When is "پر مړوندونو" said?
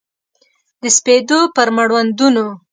1.55-2.45